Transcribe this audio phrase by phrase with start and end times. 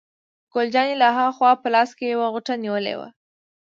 [0.53, 3.07] ګل جانې له ها خوا په لاس کې یوه غوټه نیولې وه.